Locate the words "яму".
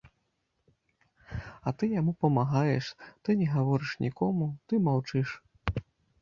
1.99-2.11